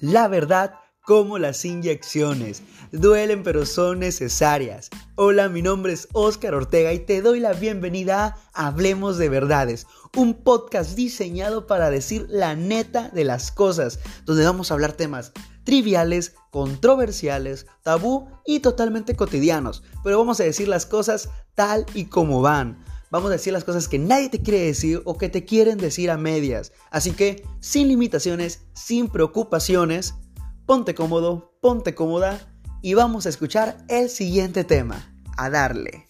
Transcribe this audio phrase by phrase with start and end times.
[0.00, 2.62] La verdad como las inyecciones.
[2.90, 4.88] Duelen pero son necesarias.
[5.14, 9.86] Hola, mi nombre es Oscar Ortega y te doy la bienvenida a Hablemos de Verdades,
[10.16, 15.32] un podcast diseñado para decir la neta de las cosas, donde vamos a hablar temas
[15.64, 22.40] triviales, controversiales, tabú y totalmente cotidianos, pero vamos a decir las cosas tal y como
[22.40, 22.82] van.
[23.12, 26.12] Vamos a decir las cosas que nadie te quiere decir o que te quieren decir
[26.12, 26.72] a medias.
[26.92, 30.14] Así que, sin limitaciones, sin preocupaciones,
[30.64, 32.38] ponte cómodo, ponte cómoda
[32.82, 35.12] y vamos a escuchar el siguiente tema.
[35.36, 36.06] A darle.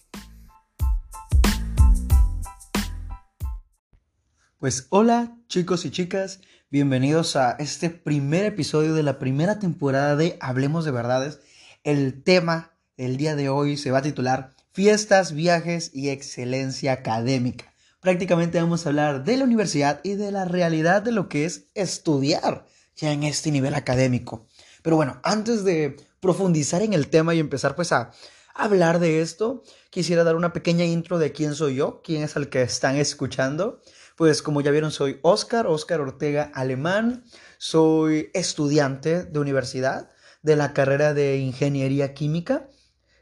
[4.59, 10.37] Pues hola chicos y chicas, bienvenidos a este primer episodio de la primera temporada de
[10.39, 11.39] Hablemos de Verdades.
[11.83, 17.73] El tema del día de hoy se va a titular fiestas, viajes y excelencia académica.
[17.99, 21.65] Prácticamente vamos a hablar de la universidad y de la realidad de lo que es
[21.75, 24.47] estudiar ya en este nivel académico.
[24.81, 28.11] Pero bueno, antes de profundizar en el tema y empezar pues a
[28.55, 32.49] hablar de esto, quisiera dar una pequeña intro de quién soy yo, quién es el
[32.49, 33.81] que están escuchando.
[34.15, 37.23] Pues como ya vieron, soy Oscar, Oscar Ortega Alemán,
[37.57, 40.09] soy estudiante de universidad
[40.41, 42.67] de la carrera de Ingeniería Química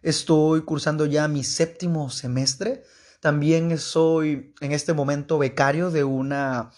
[0.02, 2.83] Estoy cursando ya mi séptimo semestre.
[3.19, 6.72] También soy en este momento becario de una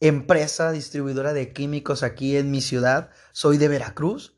[0.00, 3.10] empresa distribuidora de químicos aquí en mi ciudad.
[3.32, 4.36] Soy de Veracruz.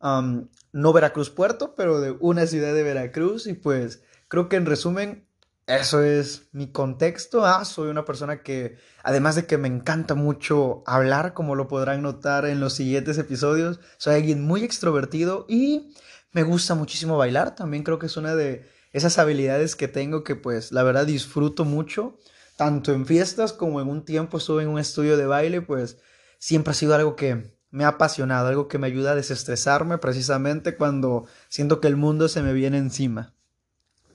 [0.00, 3.46] no Veracruz Puerto, pero de una ciudad de Veracruz.
[3.46, 5.26] Y pues creo que en resumen,
[5.66, 7.44] eso es mi contexto.
[7.44, 12.02] Ah, soy una persona que, además de que me encanta mucho hablar, como lo podrán
[12.02, 15.92] notar en los siguientes episodios, soy alguien muy extrovertido y
[16.36, 20.36] me gusta muchísimo bailar, también creo que es una de esas habilidades que tengo que
[20.36, 22.18] pues la verdad disfruto mucho,
[22.58, 25.96] tanto en fiestas como en un tiempo estuve en un estudio de baile, pues
[26.38, 30.76] siempre ha sido algo que me ha apasionado, algo que me ayuda a desestresarme precisamente
[30.76, 33.32] cuando siento que el mundo se me viene encima.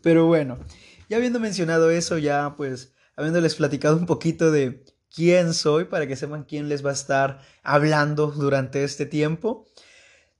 [0.03, 0.59] Pero bueno,
[1.09, 6.15] ya habiendo mencionado eso, ya pues habiéndoles platicado un poquito de quién soy para que
[6.15, 9.65] sepan quién les va a estar hablando durante este tiempo.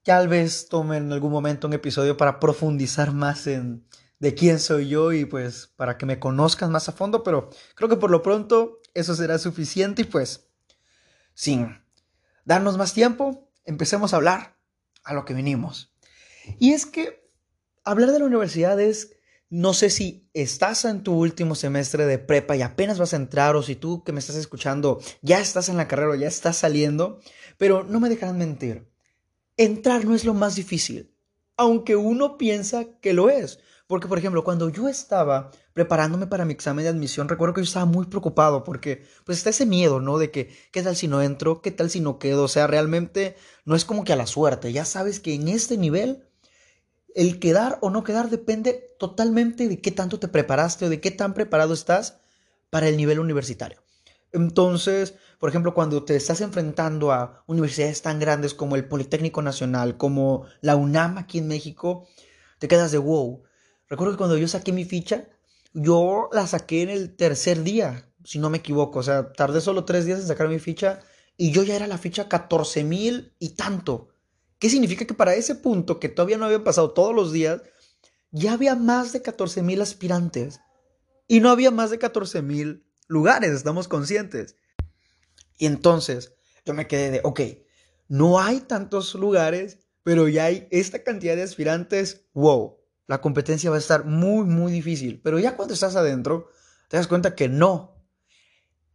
[0.04, 3.86] Tal vez tome en algún momento un episodio para profundizar más en
[4.22, 7.90] de quién soy yo y pues para que me conozcan más a fondo, pero creo
[7.90, 10.48] que por lo pronto eso será suficiente y pues
[11.34, 11.84] sin
[12.46, 14.58] darnos más tiempo, empecemos a hablar
[15.04, 15.96] a lo que venimos.
[16.60, 17.28] Y es que
[17.84, 19.18] hablar de la universidad es,
[19.50, 23.56] no sé si estás en tu último semestre de prepa y apenas vas a entrar
[23.56, 26.58] o si tú que me estás escuchando ya estás en la carrera o ya estás
[26.58, 27.20] saliendo,
[27.58, 28.91] pero no me dejarán mentir
[29.64, 31.16] entrar no es lo más difícil,
[31.58, 33.60] aunque uno piensa que lo es.
[33.88, 37.66] Porque, por ejemplo, cuando yo estaba preparándome para mi examen de admisión, recuerdo que yo
[37.66, 40.18] estaba muy preocupado porque, pues, está ese miedo, ¿no?
[40.18, 41.62] De que, ¿qué tal si no entro?
[41.62, 42.46] ¿Qué tal si no quedo?
[42.46, 43.36] O sea, realmente
[43.66, 44.72] no es como que a la suerte.
[44.72, 46.24] Ya sabes que en este nivel,
[47.16, 51.12] el quedar o no quedar depende totalmente de qué tanto te preparaste o de qué
[51.12, 52.22] tan preparado estás
[52.70, 53.84] para el nivel universitario.
[54.34, 59.98] Entonces, por ejemplo, cuando te estás enfrentando a universidades tan grandes como el Politécnico Nacional,
[59.98, 62.08] como la UNAM aquí en México,
[62.60, 63.44] te quedas de wow.
[63.90, 65.28] Recuerdo que cuando yo saqué mi ficha,
[65.74, 69.00] yo la saqué en el tercer día, si no me equivoco.
[69.00, 71.00] O sea, tardé solo tres días en sacar mi ficha
[71.38, 74.10] y yo ya era la ficha 14 mil y tanto.
[74.60, 77.62] ¿Qué significa que para ese punto, que todavía no habían pasado todos los días,
[78.30, 80.62] ya había más de 14 mil aspirantes
[81.28, 84.56] y no había más de 14 mil lugares, estamos conscientes.
[85.58, 86.34] Y entonces
[86.66, 87.42] yo me quedé de, ok,
[88.08, 92.78] no hay tantos lugares, pero ya hay esta cantidad de aspirantes, wow,
[93.08, 95.20] la competencia va a estar muy, muy difícil.
[95.22, 96.50] Pero ya cuando estás adentro,
[96.88, 98.02] te das cuenta que no.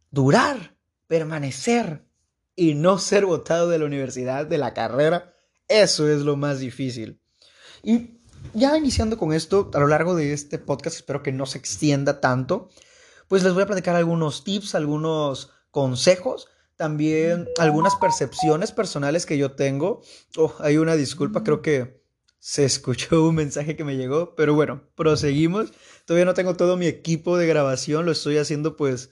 [0.09, 0.75] Durar,
[1.07, 2.03] permanecer
[2.55, 5.35] y no ser votado de la universidad, de la carrera,
[5.67, 7.21] eso es lo más difícil.
[7.83, 8.17] Y
[8.53, 12.19] ya iniciando con esto, a lo largo de este podcast, espero que no se extienda
[12.19, 12.69] tanto,
[13.27, 19.51] pues les voy a platicar algunos tips, algunos consejos, también algunas percepciones personales que yo
[19.51, 20.01] tengo.
[20.37, 22.03] Oh, hay una disculpa, creo que
[22.39, 25.73] se escuchó un mensaje que me llegó, pero bueno, proseguimos.
[26.05, 29.09] Todavía no tengo todo mi equipo de grabación, lo estoy haciendo pues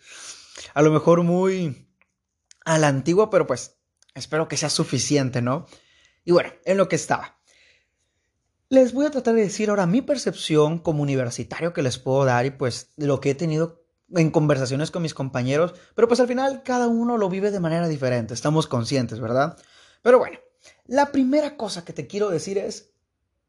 [0.74, 1.90] a lo mejor muy
[2.64, 3.78] a la antigua, pero pues
[4.14, 5.66] espero que sea suficiente, ¿no?
[6.24, 7.40] Y bueno, en lo que estaba.
[8.70, 12.46] Les voy a tratar de decir ahora mi percepción como universitario que les puedo dar
[12.46, 16.64] y pues lo que he tenido en conversaciones con mis compañeros, pero pues al final
[16.64, 19.58] cada uno lo vive de manera diferente, estamos conscientes, ¿verdad?
[20.02, 20.38] Pero bueno,
[20.86, 22.92] la primera cosa que te quiero decir es,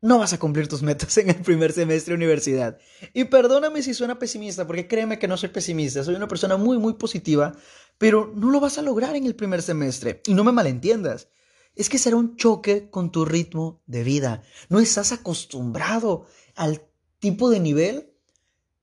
[0.00, 2.78] no vas a cumplir tus metas en el primer semestre de universidad.
[3.12, 6.78] Y perdóname si suena pesimista, porque créeme que no soy pesimista, soy una persona muy,
[6.78, 7.54] muy positiva,
[7.98, 10.22] pero no lo vas a lograr en el primer semestre.
[10.26, 11.28] Y no me malentiendas.
[11.74, 14.42] es que será un choque con tu ritmo de vida.
[14.70, 16.86] No estás acostumbrado al
[17.18, 18.12] tipo de nivel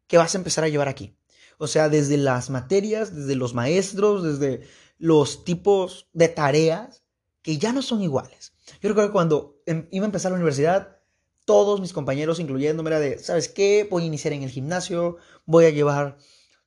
[0.05, 1.15] que vas a empezar a llevar aquí.
[1.63, 4.67] O sea, desde las materias, desde los maestros, desde
[4.97, 7.03] los tipos de tareas
[7.41, 8.51] que ya no son iguales.
[8.81, 10.99] Yo recuerdo que cuando em, iba a empezar la universidad,
[11.45, 13.87] todos mis compañeros, incluyéndome, era de, ¿sabes qué?
[13.89, 15.15] Voy a iniciar en el gimnasio,
[15.45, 16.17] voy a llevar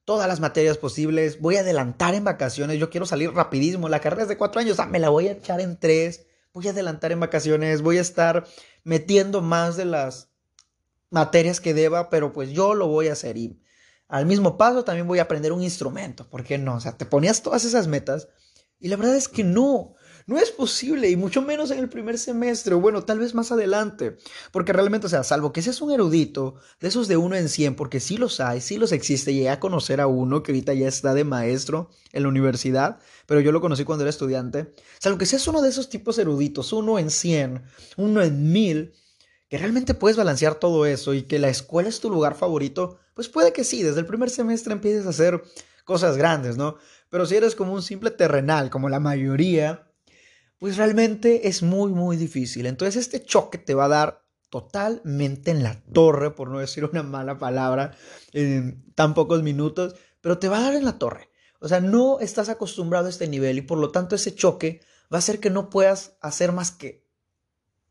[0.07, 4.23] todas las materias posibles, voy a adelantar en vacaciones, yo quiero salir rapidísimo, la carrera
[4.23, 7.21] es de cuatro años, me la voy a echar en tres, voy a adelantar en
[7.21, 8.47] vacaciones, voy a estar
[8.83, 10.31] metiendo más de las
[11.11, 13.61] materias que deba, pero pues yo lo voy a hacer y
[14.09, 16.77] al mismo paso también voy a aprender un instrumento, ¿por qué no?
[16.77, 18.29] O sea, te ponías todas esas metas
[18.79, 19.95] y la verdad es que no,
[20.27, 23.53] no es posible, y mucho menos en el primer semestre, o bueno, tal vez más
[23.53, 24.19] adelante,
[24.53, 27.75] porque realmente, o sea, salvo que seas un erudito, de esos de uno en cien,
[27.75, 30.89] porque sí los hay, sí los existe, llegué a conocer a uno que ahorita ya
[30.89, 35.27] está de maestro en la universidad, pero yo lo conocí cuando era estudiante, salvo que
[35.27, 37.63] seas uno de esos tipos eruditos, uno en cien,
[37.97, 38.93] uno en mil,
[39.49, 43.29] que realmente puedes balancear todo eso y que la escuela es tu lugar favorito, pues
[43.29, 45.43] puede que sí, desde el primer semestre empieces a hacer
[45.85, 46.77] cosas grandes, ¿no?
[47.09, 49.91] Pero si eres como un simple terrenal, como la mayoría,
[50.59, 52.67] pues realmente es muy, muy difícil.
[52.67, 57.03] Entonces este choque te va a dar totalmente en la torre, por no decir una
[57.03, 57.97] mala palabra,
[58.33, 61.31] en tan pocos minutos, pero te va a dar en la torre.
[61.61, 64.81] O sea, no estás acostumbrado a este nivel y por lo tanto ese choque
[65.13, 67.06] va a hacer que no puedas hacer más que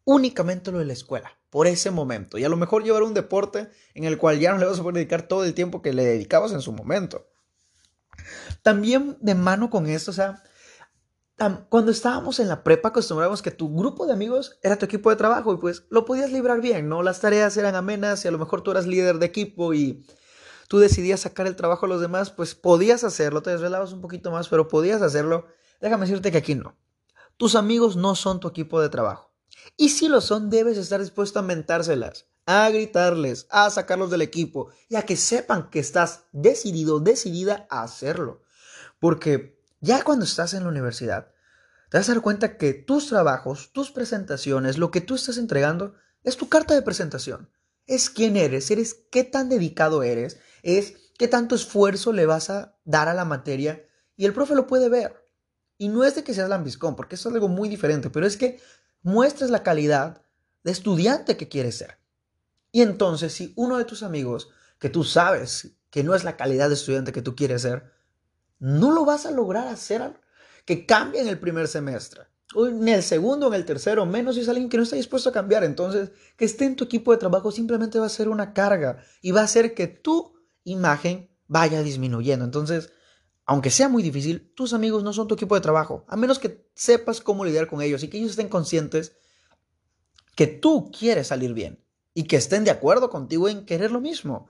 [0.05, 2.37] únicamente lo de la escuela, por ese momento.
[2.37, 4.81] Y a lo mejor llevar un deporte en el cual ya no le vas a
[4.81, 7.27] poder dedicar todo el tiempo que le dedicabas en su momento.
[8.61, 10.41] También de mano con esto, o sea,
[11.69, 15.17] cuando estábamos en la prepa acostumbrábamos que tu grupo de amigos era tu equipo de
[15.17, 17.03] trabajo y pues lo podías librar bien, ¿no?
[17.03, 20.05] Las tareas eran amenas y a lo mejor tú eras líder de equipo y
[20.69, 24.31] tú decidías sacar el trabajo a los demás, pues podías hacerlo, te desvelabas un poquito
[24.31, 25.47] más, pero podías hacerlo.
[25.81, 26.77] Déjame decirte que aquí no.
[27.35, 29.34] Tus amigos no son tu equipo de trabajo.
[29.77, 34.69] Y si lo son, debes estar dispuesto a mentárselas, a gritarles, a sacarlos del equipo
[34.89, 38.41] y a que sepan que estás decidido, decidida a hacerlo.
[38.99, 41.31] Porque ya cuando estás en la universidad,
[41.89, 45.95] te vas a dar cuenta que tus trabajos, tus presentaciones, lo que tú estás entregando,
[46.23, 47.49] es tu carta de presentación.
[47.85, 52.77] Es quién eres, eres qué tan dedicado eres, es qué tanto esfuerzo le vas a
[52.83, 53.85] dar a la materia
[54.17, 55.23] y el profe lo puede ver.
[55.77, 58.37] Y no es de que seas lambiscón, porque eso es algo muy diferente, pero es
[58.37, 58.59] que
[59.05, 60.23] muestres la calidad
[60.63, 61.99] de estudiante que quieres ser.
[62.71, 64.49] Y entonces, si uno de tus amigos,
[64.79, 67.91] que tú sabes que no es la calidad de estudiante que tú quieres ser,
[68.57, 70.19] no lo vas a lograr hacer
[70.65, 72.23] que cambie en el primer semestre.
[72.55, 75.29] O en el segundo, en el tercero, menos si es alguien que no está dispuesto
[75.29, 75.63] a cambiar.
[75.63, 79.31] Entonces, que esté en tu equipo de trabajo simplemente va a ser una carga y
[79.31, 82.43] va a hacer que tu imagen vaya disminuyendo.
[82.43, 82.89] Entonces,
[83.45, 86.67] aunque sea muy difícil, tus amigos no son tu equipo de trabajo, a menos que
[86.73, 89.15] sepas cómo lidiar con ellos y que ellos estén conscientes
[90.35, 91.83] que tú quieres salir bien
[92.13, 94.47] y que estén de acuerdo contigo en querer lo mismo.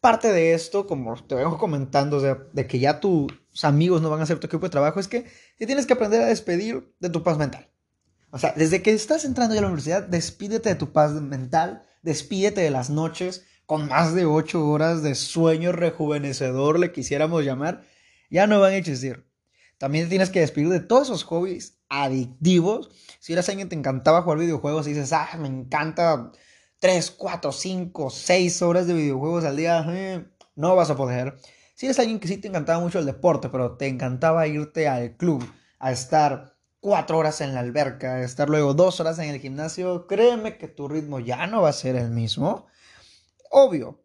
[0.00, 3.32] Parte de esto, como te vengo comentando, de que ya tus
[3.62, 5.26] amigos no van a ser tu equipo de trabajo, es que
[5.58, 7.68] te tienes que aprender a despedir de tu paz mental.
[8.30, 11.84] O sea, desde que estás entrando ya a la universidad, despídete de tu paz mental,
[12.02, 17.82] despídete de las noches con más de ocho horas de sueño rejuvenecedor, le quisiéramos llamar,
[18.30, 19.26] ya no van a existir.
[19.76, 22.88] También tienes que despedir de todos esos hobbies adictivos.
[23.20, 26.32] Si eras alguien que te encantaba jugar videojuegos y dices, ah, me encanta
[26.78, 30.24] 3, 4, 5, 6 horas de videojuegos al día, eh,
[30.56, 31.36] no vas a poder.
[31.74, 35.14] Si eres alguien que sí te encantaba mucho el deporte, pero te encantaba irte al
[35.18, 35.46] club,
[35.78, 40.06] a estar 4 horas en la alberca, a estar luego 2 horas en el gimnasio,
[40.06, 42.66] créeme que tu ritmo ya no va a ser el mismo.
[43.50, 44.04] Obvio,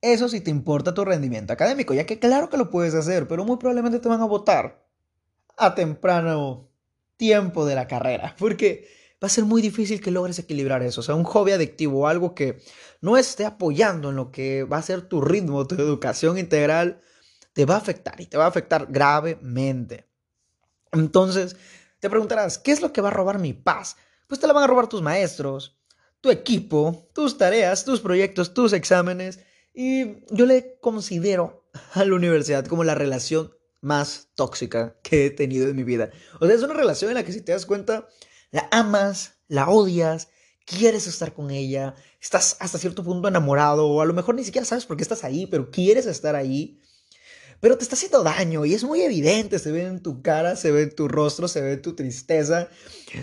[0.00, 3.44] eso sí te importa tu rendimiento académico, ya que claro que lo puedes hacer, pero
[3.44, 4.86] muy probablemente te van a votar
[5.56, 6.70] a temprano
[7.16, 8.88] tiempo de la carrera, porque
[9.22, 11.00] va a ser muy difícil que logres equilibrar eso.
[11.00, 12.60] O sea, un hobby adictivo, algo que
[13.00, 17.00] no esté apoyando en lo que va a ser tu ritmo, tu educación integral,
[17.52, 20.08] te va a afectar y te va a afectar gravemente.
[20.92, 21.56] Entonces,
[21.98, 23.96] te preguntarás, ¿qué es lo que va a robar mi paz?
[24.28, 25.77] Pues te la van a robar tus maestros,
[26.20, 29.40] tu equipo, tus tareas, tus proyectos, tus exámenes.
[29.72, 35.68] Y yo le considero a la universidad como la relación más tóxica que he tenido
[35.68, 36.10] en mi vida.
[36.40, 38.08] O sea, es una relación en la que si te das cuenta,
[38.50, 40.28] la amas, la odias,
[40.64, 44.64] quieres estar con ella, estás hasta cierto punto enamorado o a lo mejor ni siquiera
[44.64, 46.80] sabes por qué estás ahí, pero quieres estar ahí.
[47.60, 50.70] Pero te está haciendo daño y es muy evidente, se ve en tu cara, se
[50.70, 52.68] ve en tu rostro, se ve en tu tristeza,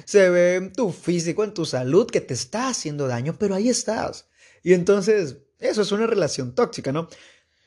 [0.05, 3.69] se ve en tu físico, en tu salud que te está haciendo daño, pero ahí
[3.69, 4.27] estás.
[4.61, 7.07] Y entonces, eso es una relación tóxica, ¿no?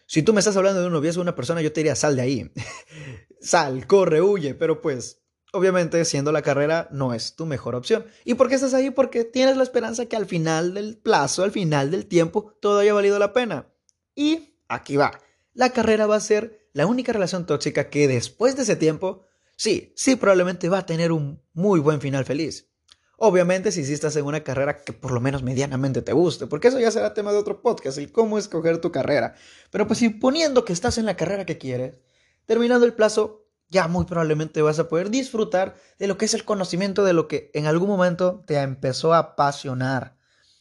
[0.06, 2.16] Si tú me estás hablando de un noviazgo de una persona, yo te diría, sal
[2.16, 2.52] de ahí.
[3.40, 5.20] sal, corre, huye, pero pues
[5.52, 8.06] obviamente siendo la carrera no es tu mejor opción.
[8.24, 8.90] ¿Y por qué estás ahí?
[8.90, 12.94] Porque tienes la esperanza que al final del plazo, al final del tiempo, todo haya
[12.94, 13.66] valido la pena.
[14.14, 15.18] Y aquí va.
[15.58, 19.24] La carrera va a ser la única relación tóxica que después de ese tiempo,
[19.56, 22.70] sí, sí probablemente va a tener un muy buen final feliz.
[23.16, 26.78] Obviamente si estás en una carrera que por lo menos medianamente te guste, porque eso
[26.78, 29.34] ya será tema de otro podcast, el cómo escoger tu carrera.
[29.72, 31.98] Pero pues suponiendo que estás en la carrera que quieres,
[32.46, 36.44] terminando el plazo, ya muy probablemente vas a poder disfrutar de lo que es el
[36.44, 40.16] conocimiento de lo que en algún momento te empezó a apasionar.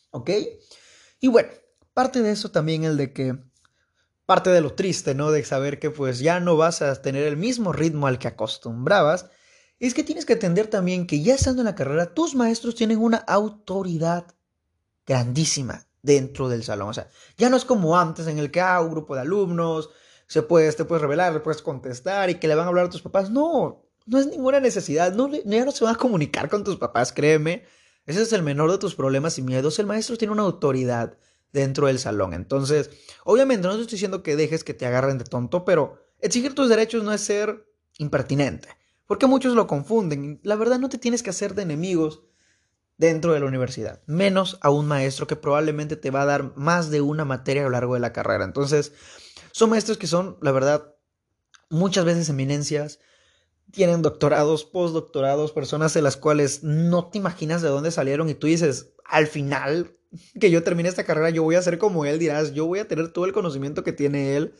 [0.09, 0.31] ¿Ok?
[1.19, 1.49] Y bueno,
[1.93, 3.37] parte de eso también el de que
[4.27, 5.31] parte de lo triste, ¿no?
[5.31, 9.31] De saber que pues ya no vas a tener el mismo ritmo al que acostumbrabas,
[9.79, 12.99] es que tienes que entender también que ya estando en la carrera, tus maestros tienen
[12.99, 14.25] una autoridad
[15.05, 16.89] grandísima dentro del salón.
[16.89, 19.89] O sea, ya no es como antes en el que, ah, un grupo de alumnos,
[20.27, 22.89] se puedes, te puedes revelar, le puedes contestar y que le van a hablar a
[22.89, 23.29] tus papás.
[23.29, 25.13] No, no es ninguna necesidad.
[25.13, 27.63] No, ya no se van a comunicar con tus papás, créeme.
[28.05, 29.79] Ese es el menor de tus problemas y miedos.
[29.79, 31.17] El maestro tiene una autoridad
[31.51, 32.33] dentro del salón.
[32.33, 32.89] Entonces,
[33.23, 36.69] obviamente no te estoy diciendo que dejes que te agarren de tonto, pero exigir tus
[36.69, 38.69] derechos no es ser impertinente,
[39.05, 40.39] porque muchos lo confunden.
[40.43, 42.23] La verdad no te tienes que hacer de enemigos
[42.97, 46.89] dentro de la universidad, menos a un maestro que probablemente te va a dar más
[46.89, 48.43] de una materia a lo largo de la carrera.
[48.43, 48.93] Entonces,
[49.51, 50.95] son maestros que son, la verdad,
[51.69, 52.99] muchas veces eminencias,
[53.71, 58.47] tienen doctorados, postdoctorados, personas de las cuales no te imaginas de dónde salieron y tú
[58.47, 59.95] dices, al final
[60.39, 62.87] que yo termine esta carrera, yo voy a ser como él, dirás, yo voy a
[62.87, 64.53] tener todo el conocimiento que tiene él.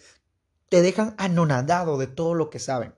[0.70, 2.94] Te dejan anonadado de todo lo que saben.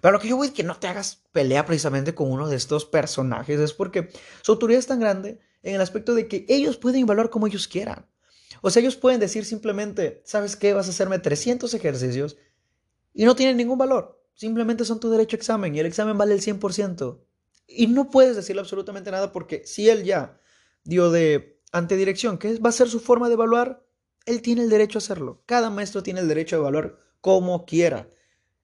[0.00, 2.56] Pero lo que yo voy es que no te hagas pelea precisamente con uno de
[2.56, 4.08] estos personajes, es porque
[4.42, 7.68] su autoridad es tan grande en el aspecto de que ellos pueden evaluar como ellos
[7.68, 8.06] quieran.
[8.62, 10.72] O sea, ellos pueden decir simplemente, ¿sabes qué?
[10.72, 12.36] Vas a hacerme 300 ejercicios
[13.12, 14.22] y no tienen ningún valor.
[14.34, 17.20] Simplemente son tu derecho a examen y el examen vale el 100%.
[17.66, 20.40] Y no puedes decirle absolutamente nada porque si él ya
[20.84, 23.84] dio de ante dirección, que va a ser su forma de evaluar,
[24.26, 25.42] él tiene el derecho a hacerlo.
[25.46, 28.08] Cada maestro tiene el derecho a evaluar como quiera.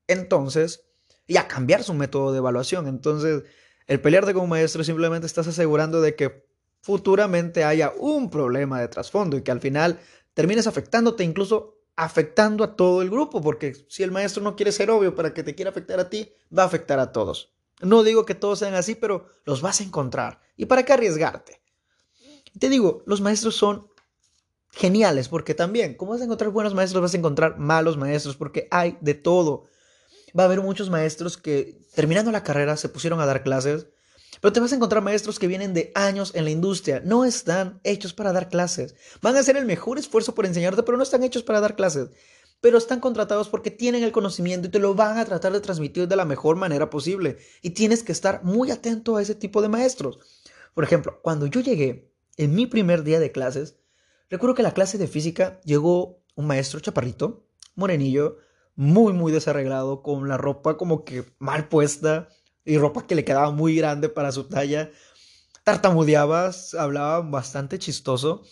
[0.06, 0.86] Entonces,
[1.26, 2.86] y a cambiar su método de evaluación.
[2.86, 3.44] Entonces,
[3.86, 6.46] el pelearte como maestro simplemente estás asegurando de que
[6.80, 9.98] futuramente haya un problema de trasfondo y que al final
[10.34, 14.90] termines afectándote, incluso afectando a todo el grupo, porque si el maestro no quiere ser
[14.90, 17.54] obvio para que te quiera afectar a ti, va a afectar a todos.
[17.80, 20.40] No digo que todos sean así, pero los vas a encontrar.
[20.56, 21.60] ¿Y para qué arriesgarte?
[22.58, 23.88] Te digo, los maestros son
[24.72, 28.68] geniales porque también, como vas a encontrar buenos maestros, vas a encontrar malos maestros porque
[28.70, 29.64] hay de todo.
[30.38, 33.86] Va a haber muchos maestros que terminando la carrera se pusieron a dar clases,
[34.40, 37.80] pero te vas a encontrar maestros que vienen de años en la industria, no están
[37.84, 38.94] hechos para dar clases.
[39.22, 42.10] Van a hacer el mejor esfuerzo por enseñarte, pero no están hechos para dar clases.
[42.60, 46.08] Pero están contratados porque tienen el conocimiento y te lo van a tratar de transmitir
[46.08, 47.36] de la mejor manera posible.
[47.62, 50.18] Y tienes que estar muy atento a ese tipo de maestros.
[50.74, 53.78] Por ejemplo, cuando yo llegué en mi primer día de clases,
[54.28, 58.38] recuerdo que la clase de física llegó un maestro chaparrito, morenillo,
[58.74, 62.28] muy, muy desarreglado, con la ropa como que mal puesta
[62.64, 64.90] y ropa que le quedaba muy grande para su talla.
[65.64, 68.42] Tartamudeaba, hablaba bastante chistoso.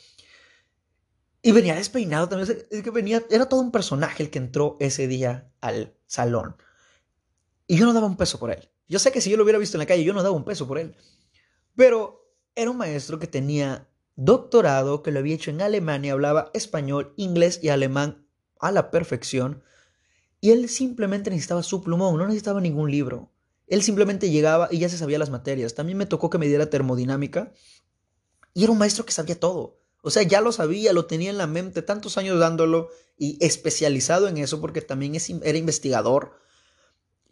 [1.43, 2.67] Y venía despeinado también.
[2.71, 6.57] Que venía, era todo un personaje el que entró ese día al salón.
[7.67, 8.71] Y yo no daba un peso por él.
[8.89, 10.45] Yo sé que si yo lo hubiera visto en la calle, yo no daba un
[10.45, 10.97] peso por él.
[11.77, 12.24] Pero
[12.55, 17.61] era un maestro que tenía doctorado, que lo había hecho en Alemania, hablaba español, inglés
[17.63, 18.27] y alemán
[18.61, 19.63] a la perfección.
[20.41, 23.33] Y él simplemente necesitaba su plumón, no necesitaba ningún libro.
[23.67, 25.75] Él simplemente llegaba y ya se sabía las materias.
[25.75, 27.53] También me tocó que me diera termodinámica.
[28.53, 29.81] Y era un maestro que sabía todo.
[30.03, 34.29] O sea, ya lo sabía, lo tenía en la mente, tantos años dándolo y especializado
[34.29, 36.39] en eso porque también era investigador,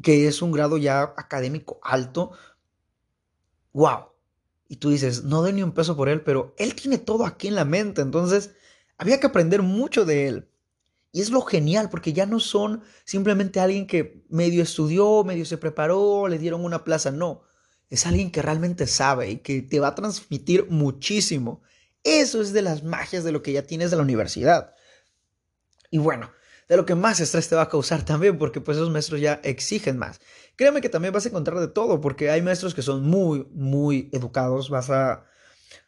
[0.02, 2.32] que es un grado ya académico alto.
[3.74, 4.11] ¡Wow!
[4.72, 7.46] Y tú dices, no doy ni un peso por él, pero él tiene todo aquí
[7.46, 8.52] en la mente, entonces
[8.96, 10.48] había que aprender mucho de él.
[11.12, 15.58] Y es lo genial, porque ya no son simplemente alguien que medio estudió, medio se
[15.58, 17.42] preparó, le dieron una plaza, no.
[17.90, 21.60] Es alguien que realmente sabe y que te va a transmitir muchísimo.
[22.02, 24.74] Eso es de las magias de lo que ya tienes de la universidad.
[25.90, 26.30] Y bueno,
[26.66, 29.38] de lo que más estrés te va a causar también, porque pues esos maestros ya
[29.44, 30.18] exigen más.
[30.56, 34.10] Créeme que también vas a encontrar de todo, porque hay maestros que son muy, muy
[34.12, 35.24] educados, vas a...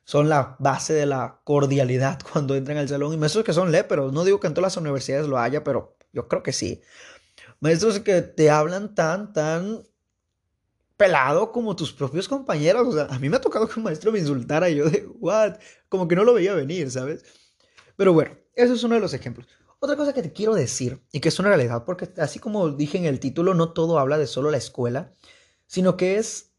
[0.07, 3.15] Son la base de la cordialidad cuando entran al salón.
[3.15, 4.13] Y maestros que son léperos.
[4.13, 6.83] No digo que en todas las universidades lo haya, pero yo creo que sí.
[7.61, 9.83] Maestros que te hablan tan, tan
[10.97, 12.89] pelado como tus propios compañeros.
[12.89, 15.07] O sea, a mí me ha tocado que un maestro me insultara y yo de,
[15.21, 15.59] what?
[15.89, 17.25] Como que no lo veía venir, ¿sabes?
[17.97, 19.47] Pero bueno, eso es uno de los ejemplos.
[19.85, 22.97] Otra cosa que te quiero decir, y que es una realidad, porque así como dije
[22.97, 25.13] en el título, no todo habla de solo la escuela,
[25.67, 26.53] sino que es,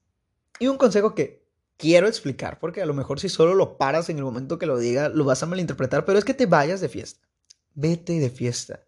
[0.59, 1.43] y un consejo que
[1.75, 4.77] quiero explicar, porque a lo mejor si solo lo paras en el momento que lo
[4.77, 7.27] diga, lo vas a malinterpretar, pero es que te vayas de fiesta.
[7.73, 8.81] Vete de fiesta.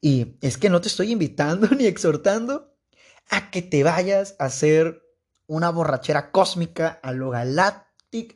[0.00, 2.74] Y es que no te estoy invitando ni exhortando
[3.30, 5.00] a que te vayas a hacer
[5.46, 8.34] una borrachera cósmica a lo galáctico,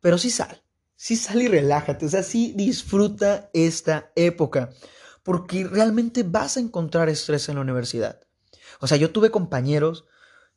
[0.00, 0.62] pero sí sal,
[0.96, 4.70] sí sal y relájate, o sea, sí disfruta esta época,
[5.22, 8.20] porque realmente vas a encontrar estrés en la universidad.
[8.80, 10.06] O sea, yo tuve compañeros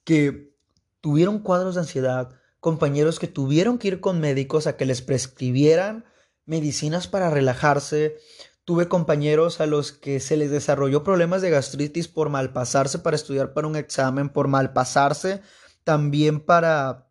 [0.03, 0.53] que
[1.01, 2.29] tuvieron cuadros de ansiedad,
[2.59, 6.05] compañeros que tuvieron que ir con médicos a que les prescribieran
[6.45, 8.17] medicinas para relajarse.
[8.65, 13.53] Tuve compañeros a los que se les desarrolló problemas de gastritis por malpasarse para estudiar
[13.53, 15.41] para un examen, por malpasarse
[15.83, 17.07] también para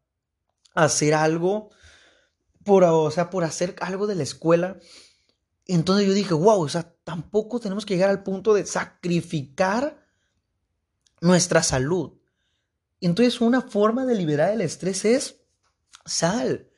[0.74, 1.70] hacer algo,
[2.68, 4.78] por, o sea, por hacer algo de la escuela.
[5.66, 10.06] Entonces yo dije, wow, o sea, tampoco tenemos que llegar al punto de sacrificar
[11.22, 12.18] nuestra salud.
[13.00, 15.40] Entonces una forma de liberar el estrés es
[16.04, 16.68] sal,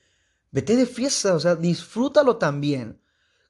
[0.53, 3.03] vete de fiesta, o sea, disfrútalo también.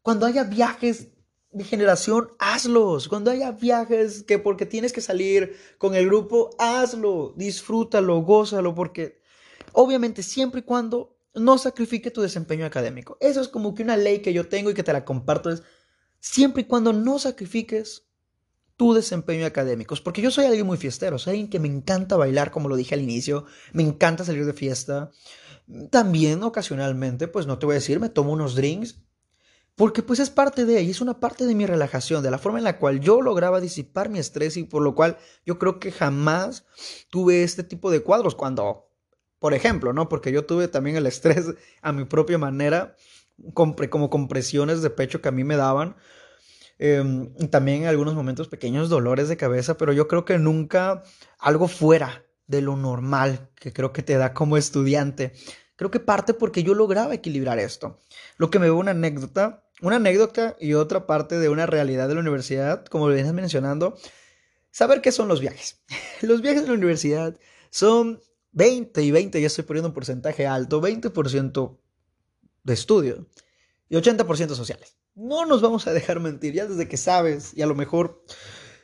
[0.03, 1.09] Cuando haya viajes
[1.53, 3.07] de generación, hazlos.
[3.07, 9.21] Cuando haya viajes que porque tienes que salir con el grupo, hazlo, disfrútalo, gózalo, porque
[9.73, 13.17] obviamente siempre y cuando no sacrifique tu desempeño académico.
[13.21, 15.63] Eso es como que una ley que yo tengo y que te la comparto es
[16.19, 18.07] siempre y cuando no sacrifiques
[18.77, 19.95] tu desempeño académico.
[20.03, 22.95] Porque yo soy alguien muy fiestero, soy alguien que me encanta bailar, como lo dije
[22.95, 25.11] al inicio, me encanta salir de fiesta.
[25.91, 28.99] También ocasionalmente, pues no te voy a decir, me tomo unos drinks,
[29.77, 32.59] porque pues es parte de, y es una parte de mi relajación, de la forma
[32.59, 35.93] en la cual yo lograba disipar mi estrés y por lo cual yo creo que
[35.93, 36.67] jamás
[37.11, 38.90] tuve este tipo de cuadros cuando,
[39.41, 40.09] por ejemplo, ¿no?
[40.09, 41.47] Porque yo tuve también el estrés
[41.83, 42.95] a mi propia manera,
[43.53, 45.97] como compresiones de pecho que a mí me daban,
[46.83, 51.03] Em, también en algunos momentos pequeños dolores de cabeza, pero yo creo que nunca
[51.39, 55.35] algo fuera de lo normal que creo que te da como estudiante.
[55.77, 57.99] Creo que parte porque yo lograba equilibrar esto.
[58.39, 62.15] Lo que me dio una anécdota, una anécdota y otra parte de una realidad de
[62.15, 63.99] la universidad, como lo vienes mencionando,
[64.71, 65.83] saber qué son los viajes.
[66.23, 67.39] Los viajes de la universidad
[67.69, 68.21] son
[68.53, 71.79] 20 y 20, ya estoy poniendo un porcentaje alto, 20%
[72.65, 73.27] de estudio
[73.89, 77.67] y 80% sociales no nos vamos a dejar mentir, ya desde que sabes y a
[77.67, 78.25] lo mejor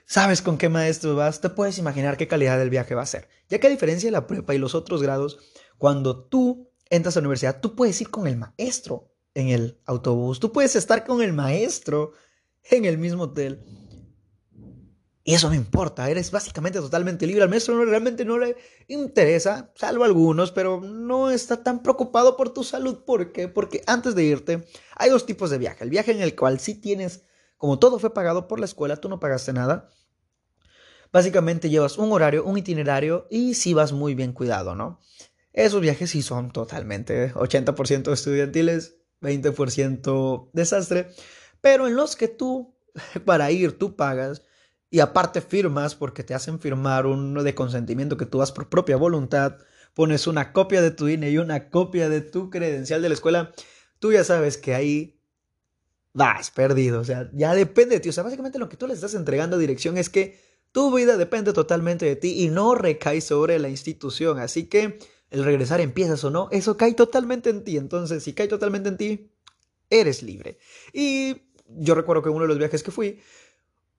[0.06, 3.28] sabes con qué maestro vas, te puedes imaginar qué calidad del viaje va a ser.
[3.48, 5.38] Ya que a diferencia de la prepa y los otros grados,
[5.78, 10.40] cuando tú entras a la universidad, tú puedes ir con el maestro en el autobús,
[10.40, 12.12] tú puedes estar con el maestro
[12.64, 13.64] en el mismo hotel.
[15.28, 17.42] Y eso no importa, eres básicamente totalmente libre.
[17.42, 22.62] Al maestro realmente no le interesa, salvo algunos, pero no está tan preocupado por tu
[22.62, 23.02] salud.
[23.04, 23.48] ¿Por qué?
[23.48, 25.82] Porque antes de irte, hay dos tipos de viaje.
[25.82, 27.24] El viaje en el cual sí tienes,
[27.56, 29.88] como todo fue pagado por la escuela, tú no pagaste nada.
[31.12, 35.00] Básicamente llevas un horario, un itinerario y sí vas muy bien cuidado, ¿no?
[35.52, 41.10] Esos viajes sí son totalmente 80% estudiantiles, 20% desastre,
[41.60, 42.76] pero en los que tú,
[43.24, 44.42] para ir, tú pagas
[44.90, 48.96] y aparte firmas porque te hacen firmar uno de consentimiento que tú das por propia
[48.96, 49.58] voluntad,
[49.94, 53.52] pones una copia de tu INE y una copia de tu credencial de la escuela,
[53.98, 55.20] tú ya sabes que ahí
[56.12, 58.94] vas perdido, o sea, ya depende de ti, o sea, básicamente lo que tú le
[58.94, 60.40] estás entregando a dirección es que
[60.72, 64.98] tu vida depende totalmente de ti y no recae sobre la institución, así que
[65.30, 68.96] el regresar empiezas o no, eso cae totalmente en ti, entonces si cae totalmente en
[68.96, 69.30] ti,
[69.90, 70.58] eres libre.
[70.92, 73.20] Y yo recuerdo que uno de los viajes que fui,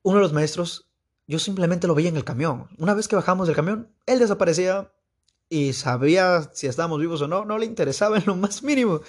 [0.08, 0.90] uno de los maestros,
[1.28, 2.70] yo simplemente lo veía en el camión.
[2.78, 4.94] Una vez que bajamos del camión, él desaparecía
[5.50, 9.02] y sabía si estábamos vivos o no, no le interesaba en lo más mínimo.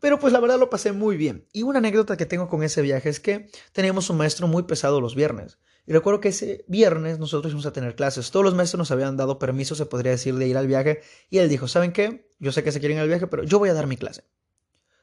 [0.00, 1.46] Pero pues la verdad lo pasé muy bien.
[1.52, 5.02] Y una anécdota que tengo con ese viaje es que teníamos un maestro muy pesado
[5.02, 5.58] los viernes.
[5.86, 8.30] Y recuerdo que ese viernes nosotros íbamos a tener clases.
[8.30, 11.02] Todos los maestros nos habían dado permiso, se podría decir, de ir al viaje.
[11.28, 12.30] Y él dijo, ¿saben qué?
[12.38, 14.24] Yo sé que se quieren ir al viaje, pero yo voy a dar mi clase.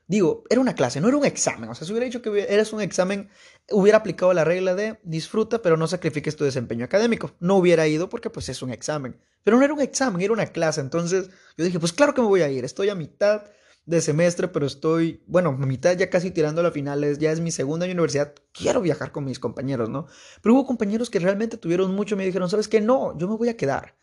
[0.07, 1.69] Digo, era una clase, no era un examen.
[1.69, 3.29] O sea, si hubiera dicho que eres un examen,
[3.69, 7.31] hubiera aplicado la regla de disfruta, pero no sacrifiques tu desempeño académico.
[7.41, 9.19] No hubiera ido porque pues es un examen.
[9.43, 10.79] Pero no era un examen, era una clase.
[10.79, 12.63] Entonces yo dije, pues claro que me voy a ir.
[12.63, 13.43] Estoy a mitad
[13.85, 17.51] de semestre, pero estoy, bueno, mitad ya casi tirando a la final, ya es mi
[17.51, 18.33] segunda año de universidad.
[18.53, 20.07] Quiero viajar con mis compañeros, ¿no?
[20.41, 22.79] Pero hubo compañeros que realmente tuvieron mucho, me dijeron, ¿sabes qué?
[22.79, 23.97] No, yo me voy a quedar.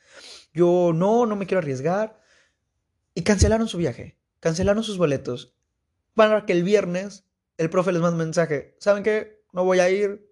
[0.53, 2.21] Yo no, no me quiero arriesgar.
[3.15, 5.55] Y cancelaron su viaje, cancelaron sus boletos
[6.15, 7.25] para que el viernes
[7.57, 8.75] el profe les mande un mensaje.
[8.79, 9.43] ¿Saben qué?
[9.53, 10.29] No voy a ir,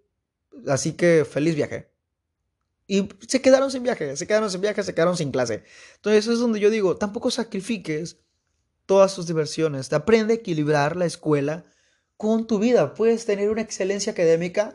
[0.67, 1.91] así que feliz viaje.
[2.87, 5.63] Y se quedaron sin viaje, se quedaron sin viaje, se quedaron sin clase.
[5.97, 8.19] Entonces es donde yo digo, tampoco sacrifiques
[8.87, 9.89] todas tus diversiones.
[9.89, 11.65] Te aprende a equilibrar la escuela
[12.17, 12.95] con tu vida.
[12.95, 14.75] Puedes tener una excelencia académica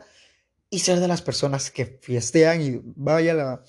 [0.70, 3.64] y ser de las personas que fiestean y vaya la,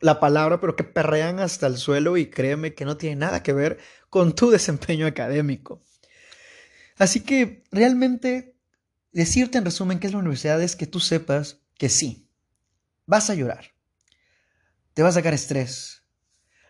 [0.00, 3.52] la palabra, pero que perrean hasta el suelo y créeme que no tiene nada que
[3.54, 3.78] ver
[4.10, 5.82] con tu desempeño académico.
[6.98, 8.56] Así que realmente
[9.12, 12.28] decirte en resumen qué es la universidad es que tú sepas que sí,
[13.06, 13.72] vas a llorar,
[14.92, 16.04] te va a sacar estrés,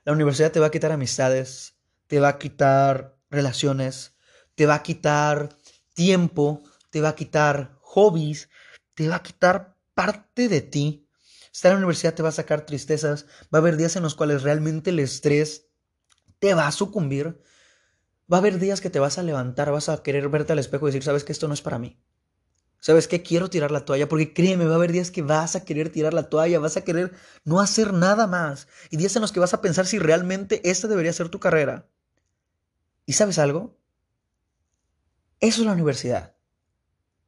[0.05, 4.15] la universidad te va a quitar amistades, te va a quitar relaciones,
[4.55, 5.57] te va a quitar
[5.95, 8.49] tiempo, te va a quitar hobbies,
[8.95, 11.09] te va a quitar parte de ti.
[11.53, 14.15] Estar en la universidad te va a sacar tristezas, va a haber días en los
[14.15, 15.69] cuales realmente el estrés
[16.39, 17.41] te va a sucumbir.
[18.33, 20.87] Va a haber días que te vas a levantar, vas a querer verte al espejo
[20.87, 22.01] y decir, sabes que esto no es para mí.
[22.81, 23.23] ¿Sabes qué?
[23.23, 26.13] Quiero tirar la toalla porque créeme, va a haber días que vas a querer tirar
[26.13, 27.13] la toalla, vas a querer
[27.45, 28.69] no hacer nada más.
[28.91, 31.89] Y días en los que vas a pensar si realmente esta debería ser tu carrera.
[33.07, 33.79] ¿Y sabes algo?
[35.41, 36.37] Eso es la universidad.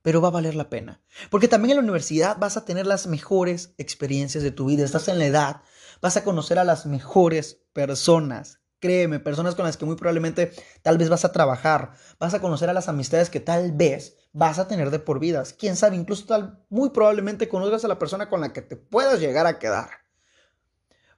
[0.02, 1.02] Pero va a valer la pena.
[1.30, 4.84] Porque también en la universidad vas a tener las mejores experiencias de tu vida.
[4.84, 5.62] Estás en la edad,
[6.00, 10.98] vas a conocer a las mejores personas Créeme, personas con las que muy probablemente tal
[10.98, 14.68] vez vas a trabajar, vas a conocer a las amistades que tal vez vas a
[14.68, 15.54] tener de por vidas.
[15.54, 19.18] Quién sabe, incluso tal, muy probablemente conozcas a la persona con la que te puedas
[19.18, 19.88] llegar a quedar.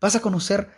[0.00, 0.70] Vas a conocer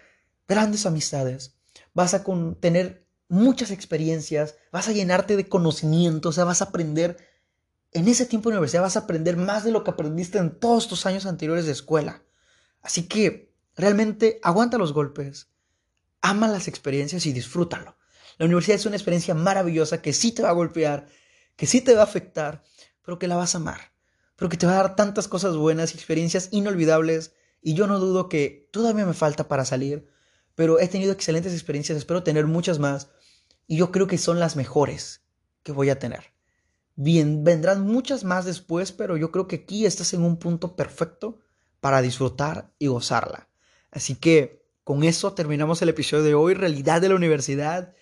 [0.48, 1.58] grandes amistades,
[1.92, 2.24] vas a
[2.60, 7.18] tener muchas experiencias, vas a llenarte de conocimiento, o sea, vas a aprender.
[7.92, 10.88] En ese tiempo de universidad vas a aprender más de lo que aprendiste en todos
[10.88, 12.22] tus años anteriores de escuela.
[12.80, 15.50] Así que realmente aguanta los golpes,
[16.22, 17.96] ama las experiencias y disfrútalo.
[18.38, 21.06] La universidad es una experiencia maravillosa que sí te va a golpear,
[21.56, 22.62] que sí te va a afectar,
[23.02, 23.92] pero que la vas a amar,
[24.36, 27.34] pero que te va a dar tantas cosas buenas experiencias inolvidables.
[27.60, 30.08] Y yo no dudo que todavía me falta para salir,
[30.54, 33.10] pero he tenido excelentes experiencias, espero tener muchas más.
[33.66, 35.22] Y yo creo que son las mejores
[35.62, 36.32] que voy a tener.
[36.96, 41.40] Bien, vendrán muchas más después, pero yo creo que aquí estás en un punto perfecto
[41.80, 43.48] para disfrutar y gozarla.
[43.90, 44.59] Así que
[44.90, 47.94] con eso terminamos el episodio de hoy, realidad de la universidad.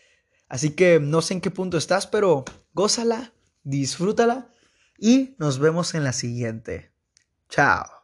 [0.48, 4.54] Así que no sé en qué punto estás, pero gózala, disfrútala
[4.98, 6.90] y nos vemos en la siguiente.
[7.50, 7.97] Chao.